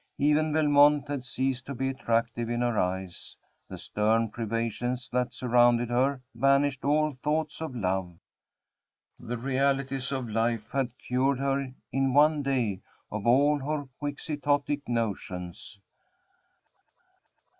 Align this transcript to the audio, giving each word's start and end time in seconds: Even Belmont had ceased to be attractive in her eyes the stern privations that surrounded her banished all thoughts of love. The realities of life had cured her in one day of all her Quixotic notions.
Even 0.17 0.51
Belmont 0.51 1.07
had 1.07 1.23
ceased 1.23 1.67
to 1.67 1.75
be 1.75 1.87
attractive 1.89 2.49
in 2.49 2.61
her 2.61 2.79
eyes 2.79 3.37
the 3.69 3.77
stern 3.77 4.29
privations 4.31 5.07
that 5.11 5.31
surrounded 5.31 5.91
her 5.91 6.21
banished 6.33 6.83
all 6.83 7.11
thoughts 7.13 7.61
of 7.61 7.75
love. 7.75 8.17
The 9.19 9.37
realities 9.37 10.11
of 10.11 10.27
life 10.27 10.67
had 10.71 10.97
cured 10.97 11.37
her 11.37 11.71
in 11.91 12.15
one 12.15 12.41
day 12.41 12.81
of 13.11 13.27
all 13.27 13.59
her 13.59 13.87
Quixotic 13.99 14.89
notions. 14.89 15.79